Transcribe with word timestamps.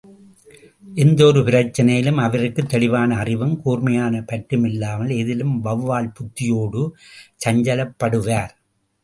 எந்த 0.95 1.25
ஒரு 1.25 1.41
பிரச்னையிலும் 1.41 2.15
அவருக்குத் 2.15 2.69
தெளிவான 2.69 3.17
அறிவும், 3.17 3.61
கூர்மையான 3.61 4.21
பற்றும் 4.21 4.63
இல்லாமல் 4.63 5.09
எதிலும் 5.09 5.63
வௌவால் 5.65 6.13
புத்தியோடு 6.13 6.95
சஞ்சலப்படுவார். 7.45 8.49